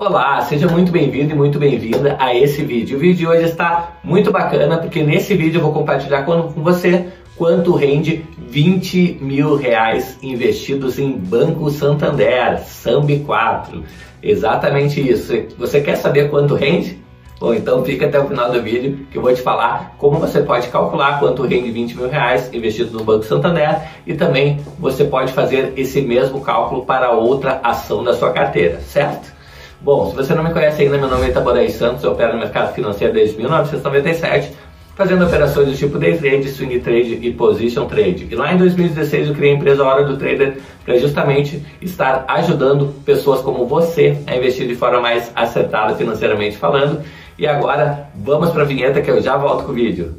Olá, 0.00 0.40
seja 0.42 0.68
muito 0.68 0.92
bem-vindo 0.92 1.32
e 1.32 1.34
muito 1.34 1.58
bem-vinda 1.58 2.16
a 2.20 2.32
esse 2.32 2.64
vídeo. 2.64 2.96
O 2.96 3.00
vídeo 3.00 3.16
de 3.16 3.26
hoje 3.26 3.46
está 3.46 3.98
muito 4.04 4.30
bacana 4.30 4.78
porque 4.78 5.02
nesse 5.02 5.34
vídeo 5.34 5.58
eu 5.58 5.62
vou 5.62 5.72
compartilhar 5.72 6.22
com 6.22 6.50
você 6.50 7.08
quanto 7.34 7.74
rende 7.74 8.24
20 8.38 9.18
mil 9.20 9.56
reais 9.56 10.16
investidos 10.22 11.00
em 11.00 11.18
Banco 11.18 11.68
Santander, 11.68 12.60
Sambi 12.60 13.18
4. 13.26 13.82
Exatamente 14.22 15.00
isso. 15.00 15.32
Você 15.58 15.80
quer 15.80 15.96
saber 15.96 16.30
quanto 16.30 16.54
rende? 16.54 17.02
Bom, 17.40 17.52
então 17.52 17.84
fica 17.84 18.06
até 18.06 18.20
o 18.20 18.28
final 18.28 18.52
do 18.52 18.62
vídeo 18.62 19.04
que 19.10 19.18
eu 19.18 19.22
vou 19.22 19.34
te 19.34 19.42
falar 19.42 19.96
como 19.98 20.20
você 20.20 20.42
pode 20.42 20.68
calcular 20.68 21.18
quanto 21.18 21.42
rende 21.42 21.72
20 21.72 21.96
mil 21.96 22.08
reais 22.08 22.48
investido 22.54 22.96
no 22.96 23.02
Banco 23.02 23.24
Santander 23.24 23.80
e 24.06 24.14
também 24.14 24.60
você 24.78 25.02
pode 25.02 25.32
fazer 25.32 25.72
esse 25.76 26.00
mesmo 26.00 26.40
cálculo 26.40 26.86
para 26.86 27.10
outra 27.10 27.58
ação 27.64 28.04
da 28.04 28.14
sua 28.14 28.30
carteira, 28.30 28.78
certo? 28.78 29.36
Bom, 29.80 30.10
se 30.10 30.16
você 30.16 30.34
não 30.34 30.42
me 30.42 30.50
conhece 30.50 30.82
ainda, 30.82 30.98
meu 30.98 31.08
nome 31.08 31.26
é 31.26 31.28
Itaboraí 31.28 31.70
Santos, 31.70 32.02
eu 32.02 32.10
opero 32.10 32.32
no 32.32 32.40
mercado 32.40 32.74
financeiro 32.74 33.12
desde 33.12 33.36
1997, 33.38 34.52
fazendo 34.96 35.24
operações 35.24 35.68
do 35.68 35.74
tipo 35.76 35.98
day 35.98 36.18
trade, 36.18 36.48
swing 36.48 36.80
trade 36.80 37.20
e 37.22 37.32
position 37.32 37.86
trade. 37.86 38.26
E 38.28 38.34
lá 38.34 38.52
em 38.52 38.56
2016 38.58 39.28
eu 39.28 39.34
criei 39.34 39.52
a 39.52 39.56
empresa 39.56 39.84
Hora 39.84 40.04
do 40.04 40.16
Trader 40.16 40.58
para 40.84 40.98
justamente 40.98 41.64
estar 41.80 42.24
ajudando 42.26 42.92
pessoas 43.04 43.40
como 43.40 43.66
você 43.66 44.18
a 44.26 44.36
investir 44.36 44.66
de 44.66 44.74
forma 44.74 45.00
mais 45.00 45.30
acertada 45.36 45.94
financeiramente 45.94 46.56
falando. 46.56 47.00
E 47.38 47.46
agora 47.46 48.08
vamos 48.16 48.50
para 48.50 48.62
a 48.62 48.66
vinheta 48.66 49.00
que 49.00 49.08
eu 49.08 49.22
já 49.22 49.36
volto 49.36 49.64
com 49.64 49.70
o 49.70 49.74
vídeo. 49.74 50.16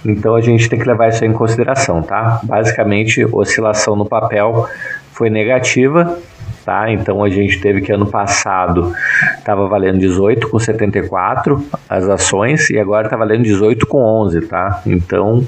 Então 0.04 0.36
a 0.36 0.40
gente 0.40 0.68
tem 0.68 0.78
que 0.78 0.86
levar 0.86 1.08
isso 1.08 1.24
em 1.24 1.32
consideração, 1.32 2.02
tá? 2.02 2.40
Basicamente, 2.44 3.24
oscilação 3.24 3.96
no 3.96 4.06
papel 4.06 4.68
foi 5.12 5.30
negativa, 5.30 6.18
tá? 6.64 6.90
Então 6.90 7.24
a 7.24 7.28
gente 7.28 7.60
teve 7.60 7.80
que 7.80 7.90
ano 7.90 8.06
passado 8.06 8.92
estava 9.38 9.66
valendo 9.66 9.98
18 9.98 10.48
com 10.48 10.58
74 10.58 11.64
as 11.88 12.08
ações 12.08 12.70
e 12.70 12.78
agora 12.78 13.06
está 13.06 13.16
valendo 13.16 13.42
18 13.42 13.86
com 13.86 13.98
11, 13.98 14.42
tá? 14.42 14.82
Então, 14.86 15.44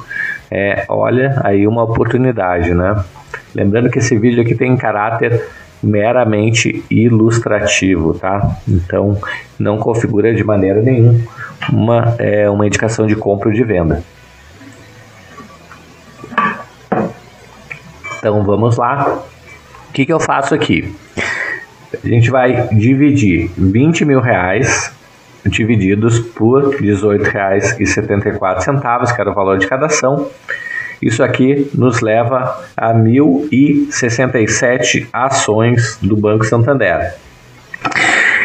é, 0.51 0.85
olha 0.89 1.41
aí 1.45 1.67
uma 1.67 1.85
oportunidade, 1.85 2.75
né? 2.75 3.05
Lembrando 3.55 3.91
que 3.91 3.99
esse 3.99 4.17
vídeo 4.19 4.43
aqui 4.43 4.55
tem 4.55 4.77
caráter 4.77 5.45
meramente 5.83 6.85
ilustrativo, 6.91 8.15
tá? 8.15 8.59
Então 8.67 9.19
não 9.59 9.79
configura 9.79 10.35
de 10.35 10.45
maneira 10.45 10.83
nenhuma 10.83 11.21
uma, 11.73 12.15
é, 12.19 12.49
uma 12.49 12.67
indicação 12.67 13.07
de 13.07 13.17
compra 13.17 13.49
ou 13.49 13.55
de 13.55 13.65
venda. 13.65 14.03
Então 18.19 18.45
vamos 18.45 18.77
lá. 18.77 19.23
O 19.89 19.93
que, 19.93 20.07
que 20.07 20.13
eu 20.13 20.21
faço 20.21 20.55
aqui? 20.55 20.95
A 22.05 22.07
gente 22.07 22.31
vai 22.31 22.69
dividir 22.69 23.51
20 23.57 24.05
mil 24.05 24.21
reais 24.21 24.93
divididos 25.47 26.19
por 26.19 26.75
R$18,74, 26.75 29.15
que 29.15 29.21
era 29.21 29.31
o 29.31 29.35
valor 29.35 29.59
de 29.59 29.67
cada 29.67 29.87
ação 29.87 30.29
isso 31.01 31.23
aqui 31.23 31.71
nos 31.75 32.01
leva 32.01 32.61
a 32.77 32.93
1.067 32.93 35.07
ações 35.13 35.97
do 36.03 36.17
Banco 36.17 36.45
Santander. 36.45 37.15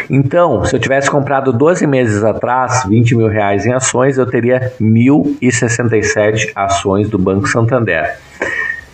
Então, 0.08 0.64
se 0.64 0.76
eu 0.76 0.80
tivesse 0.80 1.10
comprado 1.10 1.52
12 1.52 1.86
meses 1.86 2.22
atrás 2.22 2.84
20 2.88 3.16
mil 3.16 3.28
reais 3.28 3.66
em 3.66 3.72
ações, 3.72 4.18
eu 4.18 4.26
teria 4.26 4.72
1.067 4.80 6.52
ações 6.54 7.08
do 7.08 7.18
Banco 7.18 7.48
Santander. 7.48 8.16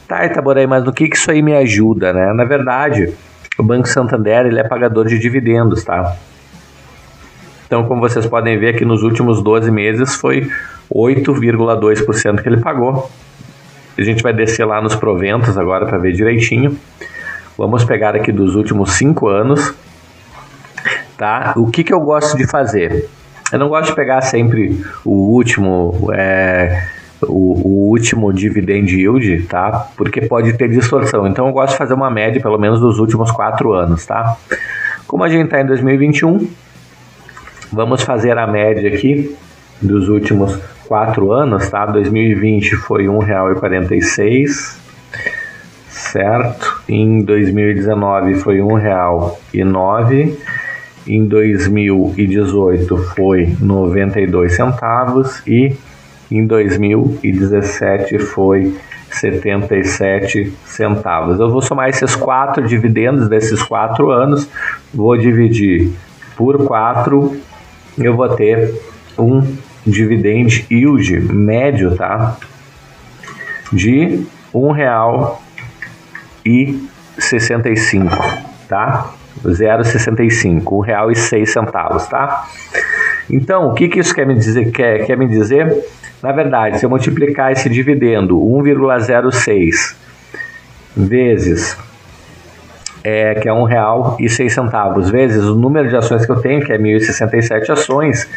Tá, 0.06 0.24
Itaboraí, 0.24 0.66
mas 0.66 0.84
no 0.84 0.92
que, 0.92 1.08
que 1.08 1.16
isso 1.16 1.30
aí 1.30 1.42
me 1.42 1.54
ajuda, 1.54 2.12
né? 2.12 2.32
Na 2.32 2.44
verdade, 2.44 3.12
o 3.58 3.62
Banco 3.62 3.88
Santander 3.88 4.46
ele 4.46 4.58
é 4.58 4.64
pagador 4.64 5.06
de 5.06 5.18
dividendos, 5.18 5.84
tá? 5.84 6.16
Então, 7.66 7.84
como 7.84 8.00
vocês 8.00 8.26
podem 8.26 8.58
ver 8.58 8.74
aqui 8.74 8.84
nos 8.84 9.02
últimos 9.02 9.42
12 9.42 9.70
meses, 9.70 10.16
foi 10.16 10.48
8,2% 10.92 12.42
que 12.42 12.48
ele 12.48 12.60
pagou. 12.60 13.08
A 14.00 14.02
gente 14.02 14.22
vai 14.22 14.32
descer 14.32 14.64
lá 14.64 14.80
nos 14.80 14.96
proventos 14.96 15.58
agora 15.58 15.84
para 15.84 15.98
ver 15.98 16.12
direitinho. 16.12 16.74
Vamos 17.58 17.84
pegar 17.84 18.16
aqui 18.16 18.32
dos 18.32 18.54
últimos 18.54 18.92
cinco 18.92 19.28
anos. 19.28 19.74
Tá? 21.18 21.52
O 21.54 21.70
que, 21.70 21.84
que 21.84 21.92
eu 21.92 22.00
gosto 22.00 22.34
de 22.34 22.46
fazer? 22.46 23.10
Eu 23.52 23.58
não 23.58 23.68
gosto 23.68 23.90
de 23.90 23.94
pegar 23.94 24.22
sempre 24.22 24.82
o 25.04 25.34
último, 25.34 26.10
é, 26.14 26.82
o, 27.20 27.60
o, 27.68 27.88
último 27.90 28.32
dividend 28.32 28.90
yield, 28.90 29.42
tá? 29.42 29.90
Porque 29.98 30.22
pode 30.22 30.54
ter 30.54 30.70
distorção. 30.70 31.26
Então 31.26 31.46
eu 31.46 31.52
gosto 31.52 31.72
de 31.72 31.76
fazer 31.76 31.92
uma 31.92 32.10
média, 32.10 32.40
pelo 32.40 32.56
menos, 32.56 32.80
dos 32.80 32.98
últimos 32.98 33.30
quatro 33.30 33.74
anos, 33.74 34.06
tá? 34.06 34.34
Como 35.06 35.22
a 35.22 35.28
gente 35.28 35.44
está 35.44 35.60
em 35.60 35.66
2021, 35.66 36.48
vamos 37.70 38.00
fazer 38.00 38.38
a 38.38 38.46
média 38.46 38.88
aqui 38.94 39.36
dos 39.82 40.08
últimos 40.08 40.58
quatro 40.90 41.30
anos, 41.30 41.70
tá? 41.70 41.86
2020 41.86 42.74
foi 42.74 43.04
R$ 43.04 43.10
1,46, 43.10 44.76
certo? 45.88 46.82
Em 46.88 47.22
2019 47.22 48.34
foi 48.34 48.56
R$ 48.56 48.62
1,09. 48.62 50.36
Em 51.06 51.24
2018 51.24 52.96
foi 53.14 53.56
92 53.60 54.52
centavos 54.52 55.40
e 55.46 55.76
em 56.28 56.44
2017 56.44 58.18
foi 58.18 58.76
77 59.12 60.52
centavos. 60.64 61.38
Eu 61.38 61.52
vou 61.52 61.62
somar 61.62 61.88
esses 61.88 62.16
quatro 62.16 62.66
dividendos 62.66 63.28
desses 63.28 63.62
quatro 63.62 64.10
anos, 64.10 64.50
vou 64.92 65.16
dividir 65.16 65.92
por 66.36 66.64
quatro, 66.66 67.36
eu 67.96 68.16
vou 68.16 68.28
ter 68.30 68.74
um 69.16 69.40
dividend 69.86 70.66
yield 70.70 71.20
médio, 71.32 71.96
tá? 71.96 72.36
De 73.72 74.26
um 74.52 74.72
real 74.72 75.42
e 76.44 76.88
sessenta 77.18 77.68
e 77.68 77.76
cinco, 77.76 78.16
tá? 78.68 79.14
0,65, 79.44 80.72
um 80.72 80.80
real 80.80 81.10
e 81.10 81.16
seis 81.16 81.52
centavos, 81.52 82.06
tá? 82.06 82.46
Então, 83.28 83.68
o 83.68 83.74
que, 83.74 83.88
que 83.88 84.00
isso 84.00 84.14
quer 84.14 84.26
me 84.26 84.34
dizer? 84.34 84.70
Quer, 84.72 85.06
quer 85.06 85.16
me 85.16 85.26
dizer? 85.26 85.84
Na 86.22 86.32
verdade, 86.32 86.78
se 86.78 86.84
eu 86.84 86.90
multiplicar 86.90 87.52
esse 87.52 87.68
dividendo 87.68 88.36
1,06 88.36 89.96
vezes 90.96 91.76
é, 93.02 93.34
que 93.36 93.48
é 93.48 93.52
um 93.52 93.64
real 93.64 94.16
e 94.20 94.28
seis 94.28 94.52
centavos, 94.52 95.08
vezes 95.08 95.44
o 95.44 95.54
número 95.54 95.88
de 95.88 95.96
ações 95.96 96.26
que 96.26 96.32
eu 96.32 96.40
tenho, 96.40 96.60
que 96.64 96.72
é 96.72 96.78
1.067 96.78 97.70
ações, 97.70 98.28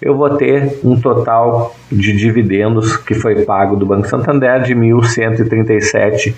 eu 0.00 0.16
vou 0.16 0.36
ter 0.36 0.80
um 0.82 0.98
total 0.98 1.76
de 1.90 2.16
dividendos 2.16 2.96
que 2.96 3.14
foi 3.14 3.44
pago 3.44 3.76
do 3.76 3.84
Banco 3.84 4.08
Santander 4.08 4.62
de 4.62 4.72
R$ 4.72 4.80
1.137 4.80 6.34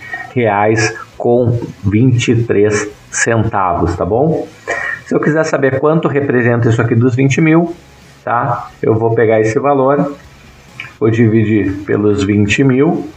com 1.17 1.61
23 1.85 2.89
centavos, 3.11 3.95
tá 3.95 4.05
bom? 4.05 4.49
Se 5.07 5.15
eu 5.15 5.21
quiser 5.21 5.45
saber 5.45 5.79
quanto 5.79 6.09
representa 6.09 6.69
isso 6.69 6.83
aqui 6.83 6.97
dos 6.97 7.15
20 7.15 7.41
mil, 7.41 7.73
tá? 8.25 8.71
Eu 8.83 8.95
vou 8.95 9.15
pegar 9.15 9.41
esse 9.41 9.59
valor, 9.59 10.17
vou 10.99 11.11
dividir 11.11 11.85
pelos 11.85 12.25
20 12.25 12.65
mil, 12.65 13.09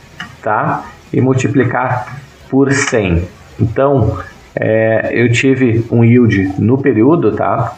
tá? 0.44 0.86
E 1.12 1.20
multiplicar 1.22 2.20
por 2.50 2.72
100. 2.72 3.28
Então, 3.60 4.20
é, 4.56 5.10
eu 5.14 5.32
tive 5.32 5.86
um 5.90 6.04
yield 6.04 6.54
no 6.60 6.78
período, 6.78 7.32
tá? 7.32 7.76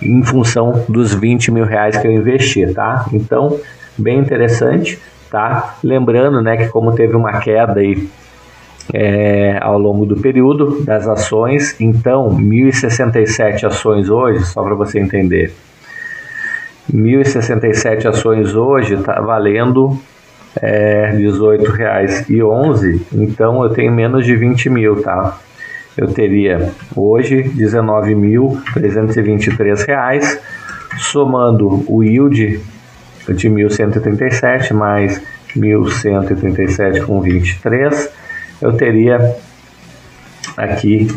em 0.00 0.22
função 0.22 0.84
dos 0.88 1.14
20 1.14 1.50
mil 1.50 1.64
reais 1.64 1.96
que 1.96 2.06
eu 2.06 2.12
investi, 2.12 2.66
tá? 2.72 3.06
Então, 3.12 3.58
bem 3.96 4.18
interessante, 4.18 4.98
tá? 5.30 5.76
Lembrando, 5.82 6.42
né, 6.42 6.56
que 6.56 6.68
como 6.68 6.94
teve 6.94 7.16
uma 7.16 7.40
queda 7.40 7.80
aí 7.80 8.08
é, 8.92 9.58
ao 9.60 9.78
longo 9.78 10.06
do 10.06 10.16
período 10.16 10.84
das 10.84 11.08
ações, 11.08 11.80
então 11.80 12.36
1.067 12.38 13.64
ações 13.64 14.08
hoje, 14.08 14.44
só 14.44 14.62
para 14.62 14.74
você 14.74 15.00
entender, 15.00 15.52
1.067 16.92 18.06
ações 18.06 18.54
hoje 18.54 18.94
está 18.94 19.20
valendo 19.20 19.98
é, 20.62 21.10
R$18,11, 21.12 23.00
então 23.12 23.62
eu 23.62 23.68
tenho 23.70 23.92
menos 23.92 24.24
de 24.24 24.34
20 24.36 24.70
mil, 24.70 25.02
tá? 25.02 25.38
Eu 25.96 26.08
teria 26.08 26.70
hoje 26.94 27.42
R$19.323, 27.42 30.38
somando 30.98 31.84
o 31.88 32.02
yield 32.02 32.60
de 33.28 33.50
1.137 33.50 34.72
mais 34.72 35.20
1.137 35.56 37.04
com 37.04 37.20
23, 37.20 38.08
eu 38.62 38.72
teria 38.74 39.36
aqui 40.56 41.08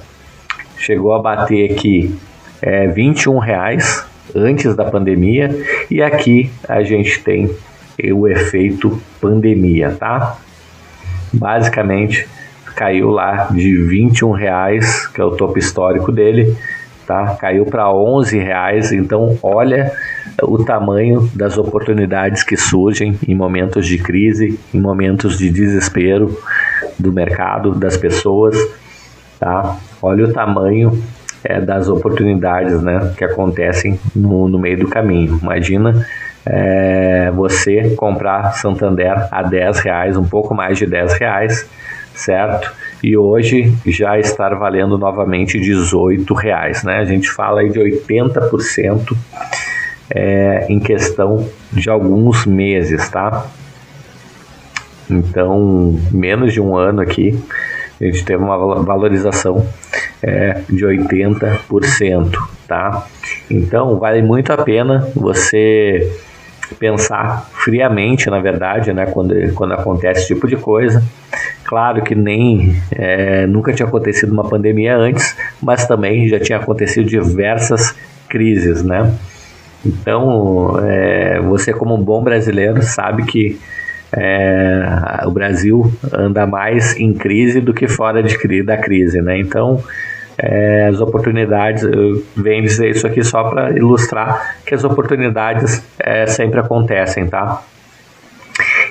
Chegou 0.77 1.13
a 1.13 1.21
bater 1.21 1.71
aqui 1.71 2.13
é, 2.61 2.87
21 2.87 3.39
reais 3.39 4.13
antes 4.33 4.75
da 4.75 4.85
pandemia 4.85 5.49
e 5.89 6.01
aqui 6.01 6.49
a 6.67 6.81
gente 6.83 7.21
tem 7.21 7.49
o 8.13 8.27
efeito 8.27 9.01
pandemia, 9.21 9.91
tá? 9.91 10.37
Basicamente 11.33 12.27
caiu 12.75 13.09
lá 13.09 13.47
de 13.51 13.83
21 13.83 14.31
reais, 14.31 15.07
que 15.07 15.21
é 15.21 15.23
o 15.23 15.31
topo 15.31 15.57
histórico 15.57 16.11
dele, 16.11 16.55
tá? 17.07 17.37
Caiu 17.39 17.65
para 17.65 17.91
11 17.91 18.37
reais. 18.37 18.91
Então 18.91 19.37
olha 19.41 19.91
o 20.43 20.63
tamanho 20.63 21.29
das 21.33 21.57
oportunidades 21.57 22.43
que 22.43 22.57
surgem 22.57 23.17
em 23.27 23.33
momentos 23.33 23.87
de 23.87 23.97
crise, 23.97 24.59
em 24.73 24.79
momentos 24.79 25.37
de 25.37 25.49
desespero 25.49 26.37
do 26.99 27.13
mercado, 27.13 27.73
das 27.73 27.95
pessoas, 27.95 28.57
tá? 29.39 29.77
Olha 30.01 30.25
o 30.25 30.33
tamanho 30.33 31.01
é, 31.45 31.61
das 31.61 31.87
oportunidades 31.87 32.81
né, 32.81 33.13
que 33.15 33.23
acontecem 33.23 33.99
no, 34.15 34.49
no 34.49 34.59
meio 34.59 34.79
do 34.79 34.87
caminho. 34.87 35.39
Imagina 35.41 36.05
é, 36.45 37.31
você 37.31 37.95
comprar 37.95 38.53
Santander 38.53 39.27
a 39.31 39.43
10 39.43 39.79
reais, 39.79 40.17
um 40.17 40.25
pouco 40.25 40.53
mais 40.53 40.77
de 40.77 40.85
10 40.85 41.13
reais, 41.13 41.69
certo? 42.13 42.71
E 43.03 43.15
hoje 43.15 43.73
já 43.85 44.17
estar 44.17 44.55
valendo 44.55 44.97
novamente 44.97 45.59
18 45.59 46.33
reais, 46.33 46.83
né? 46.83 46.97
A 46.97 47.05
gente 47.05 47.29
fala 47.29 47.61
aí 47.61 47.69
de 47.69 47.79
80% 47.79 49.15
é, 50.09 50.65
em 50.69 50.79
questão 50.79 51.47
de 51.71 51.89
alguns 51.89 52.45
meses, 52.45 53.07
tá? 53.09 53.45
Então, 55.09 55.99
menos 56.11 56.53
de 56.53 56.59
um 56.59 56.75
ano 56.75 57.01
aqui, 57.01 57.39
a 58.01 58.05
gente 58.05 58.25
teve 58.25 58.43
uma 58.43 58.83
valorização 58.83 59.65
é, 60.25 60.59
de 60.67 60.83
80%, 60.83 62.35
tá? 62.67 63.05
Então, 63.49 63.99
vale 63.99 64.23
muito 64.23 64.51
a 64.51 64.57
pena 64.57 65.07
você 65.15 66.11
pensar 66.79 67.47
friamente, 67.53 68.27
na 68.27 68.39
verdade, 68.39 68.91
né, 68.91 69.05
quando, 69.05 69.35
quando 69.53 69.73
acontece 69.73 70.21
esse 70.21 70.33
tipo 70.33 70.47
de 70.47 70.55
coisa. 70.55 71.03
Claro 71.63 72.01
que 72.01 72.15
nem 72.15 72.75
é, 72.91 73.45
nunca 73.45 73.71
tinha 73.71 73.87
acontecido 73.87 74.31
uma 74.31 74.49
pandemia 74.49 74.97
antes, 74.97 75.37
mas 75.61 75.85
também 75.87 76.27
já 76.27 76.39
tinha 76.39 76.57
acontecido 76.57 77.07
diversas 77.07 77.95
crises, 78.27 78.83
né? 78.83 79.13
Então, 79.85 80.79
é, 80.83 81.39
você 81.39 81.71
como 81.71 81.93
um 81.93 82.03
bom 82.03 82.23
brasileiro 82.23 82.81
sabe 82.81 83.25
que 83.25 83.59
é, 84.11 85.21
o 85.25 85.31
Brasil 85.31 85.91
anda 86.11 86.47
mais 86.47 86.97
em 86.97 87.13
crise 87.13 87.61
do 87.61 87.73
que 87.73 87.87
fora 87.87 88.23
de, 88.23 88.63
da 88.63 88.77
crise, 88.77 89.21
né? 89.21 89.39
Então, 89.39 89.83
é, 90.37 90.87
as 90.87 90.99
oportunidades, 90.99 91.83
eu 91.83 92.23
venho 92.35 92.63
dizer 92.63 92.89
isso 92.89 93.07
aqui 93.07 93.23
só 93.23 93.43
para 93.45 93.71
ilustrar 93.71 94.57
que 94.65 94.75
as 94.75 94.83
oportunidades 94.83 95.83
é, 95.99 96.25
sempre 96.25 96.59
acontecem, 96.59 97.27
tá? 97.27 97.63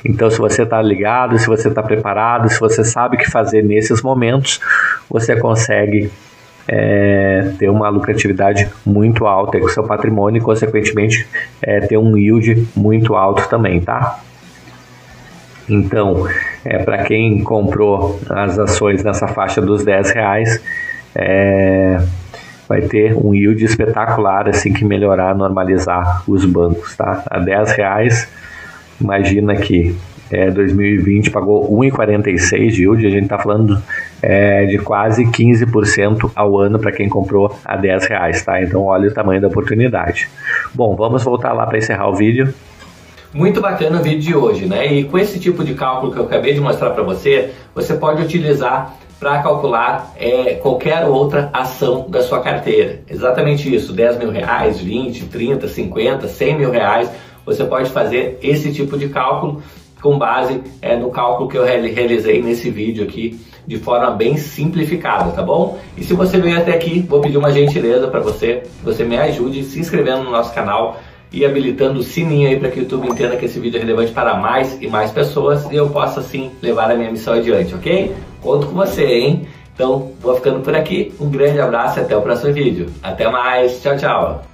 Então, 0.04 0.30
se 0.30 0.38
você 0.38 0.62
está 0.62 0.80
ligado, 0.82 1.38
se 1.38 1.46
você 1.46 1.68
está 1.68 1.82
preparado, 1.82 2.50
se 2.50 2.60
você 2.60 2.84
sabe 2.84 3.16
o 3.16 3.18
que 3.18 3.30
fazer 3.30 3.62
nesses 3.62 4.02
momentos, 4.02 4.60
você 5.08 5.34
consegue 5.36 6.10
é, 6.68 7.52
ter 7.58 7.70
uma 7.70 7.88
lucratividade 7.88 8.68
muito 8.84 9.26
alta 9.26 9.58
com 9.58 9.68
seu 9.68 9.84
patrimônio 9.84 10.40
e, 10.40 10.42
consequentemente, 10.42 11.26
é, 11.62 11.80
ter 11.80 11.96
um 11.96 12.16
yield 12.16 12.68
muito 12.76 13.14
alto 13.14 13.48
também, 13.48 13.80
tá? 13.80 14.20
Então, 15.68 16.26
é, 16.64 16.78
para 16.78 17.04
quem 17.04 17.42
comprou 17.42 18.20
as 18.28 18.58
ações 18.58 19.02
nessa 19.02 19.26
faixa 19.26 19.62
dos 19.62 19.82
10 19.84 20.10
reais, 20.10 20.62
é, 21.14 21.98
vai 22.68 22.82
ter 22.82 23.14
um 23.16 23.34
yield 23.34 23.64
espetacular 23.64 24.48
assim 24.48 24.72
que 24.72 24.84
melhorar, 24.84 25.34
normalizar 25.34 26.22
os 26.28 26.44
bancos, 26.44 26.96
tá? 26.96 27.22
A 27.30 27.38
10 27.38 27.72
reais, 27.72 28.28
imagina 29.00 29.54
que 29.56 29.94
é, 30.30 30.50
2020 30.50 31.30
pagou 31.30 31.70
1,46 31.80 32.70
de 32.70 32.82
yield, 32.82 33.06
a 33.06 33.10
gente 33.10 33.24
está 33.24 33.38
falando 33.38 33.80
é, 34.22 34.64
de 34.64 34.78
quase 34.78 35.24
15% 35.26 36.32
ao 36.34 36.58
ano 36.58 36.78
para 36.78 36.90
quem 36.90 37.08
comprou 37.08 37.56
a 37.64 37.76
10 37.76 38.06
reais, 38.06 38.42
tá? 38.42 38.62
Então 38.62 38.82
olha 38.82 39.08
o 39.08 39.14
tamanho 39.14 39.40
da 39.40 39.48
oportunidade. 39.48 40.28
Bom, 40.74 40.96
vamos 40.96 41.22
voltar 41.22 41.52
lá 41.52 41.66
para 41.66 41.78
encerrar 41.78 42.08
o 42.08 42.14
vídeo. 42.14 42.52
Muito 43.32 43.60
bacana 43.60 43.98
o 43.98 44.02
vídeo 44.02 44.20
de 44.20 44.34
hoje, 44.34 44.66
né? 44.66 44.86
E 44.92 45.04
com 45.04 45.18
esse 45.18 45.38
tipo 45.38 45.64
de 45.64 45.74
cálculo 45.74 46.12
que 46.12 46.18
eu 46.18 46.24
acabei 46.24 46.54
de 46.54 46.60
mostrar 46.60 46.90
para 46.90 47.02
você, 47.02 47.50
você 47.74 47.94
pode 47.94 48.22
utilizar 48.22 48.94
para 49.24 49.42
calcular 49.42 50.12
é, 50.18 50.52
qualquer 50.56 51.06
outra 51.06 51.48
ação 51.50 52.04
da 52.10 52.22
sua 52.22 52.40
carteira. 52.40 53.00
Exatamente 53.08 53.74
isso, 53.74 53.90
10 53.90 54.18
mil 54.18 54.30
reais, 54.30 54.78
20, 54.78 55.24
30, 55.28 55.66
50, 55.66 56.28
100 56.28 56.58
mil 56.58 56.70
reais, 56.70 57.10
você 57.46 57.64
pode 57.64 57.88
fazer 57.88 58.38
esse 58.42 58.70
tipo 58.70 58.98
de 58.98 59.08
cálculo 59.08 59.62
com 60.02 60.18
base 60.18 60.60
é, 60.82 60.94
no 60.94 61.08
cálculo 61.08 61.48
que 61.48 61.56
eu 61.56 61.64
realizei 61.64 62.42
nesse 62.42 62.68
vídeo 62.68 63.02
aqui 63.02 63.40
de 63.66 63.78
forma 63.78 64.10
bem 64.10 64.36
simplificada, 64.36 65.32
tá 65.32 65.42
bom? 65.42 65.78
E 65.96 66.04
se 66.04 66.12
você 66.12 66.36
veio 66.36 66.58
até 66.58 66.72
aqui, 66.72 67.00
vou 67.00 67.22
pedir 67.22 67.38
uma 67.38 67.50
gentileza 67.50 68.08
para 68.08 68.20
você, 68.20 68.64
você 68.82 69.04
me 69.04 69.16
ajude 69.16 69.64
se 69.64 69.80
inscrevendo 69.80 70.22
no 70.22 70.30
nosso 70.32 70.52
canal 70.52 71.00
e 71.32 71.46
habilitando 71.46 72.00
o 72.00 72.02
sininho 72.02 72.48
aí 72.48 72.58
para 72.58 72.70
que 72.70 72.78
o 72.78 72.82
YouTube 72.82 73.08
entenda 73.08 73.36
que 73.36 73.46
esse 73.46 73.58
vídeo 73.58 73.78
é 73.78 73.80
relevante 73.80 74.12
para 74.12 74.34
mais 74.34 74.76
e 74.82 74.86
mais 74.86 75.10
pessoas 75.10 75.64
e 75.72 75.74
eu 75.74 75.88
possa 75.88 76.20
assim 76.20 76.50
levar 76.62 76.90
a 76.90 76.94
minha 76.94 77.10
missão 77.10 77.32
adiante, 77.32 77.74
ok? 77.74 78.12
Conto 78.44 78.66
com 78.66 78.74
você, 78.74 79.06
hein? 79.06 79.48
Então, 79.74 80.12
vou 80.20 80.36
ficando 80.36 80.60
por 80.60 80.76
aqui. 80.76 81.14
Um 81.18 81.30
grande 81.30 81.58
abraço 81.58 81.98
e 81.98 82.02
até 82.02 82.14
o 82.14 82.20
próximo 82.20 82.52
vídeo. 82.52 82.90
Até 83.02 83.28
mais. 83.28 83.80
Tchau, 83.80 83.96
tchau. 83.96 84.53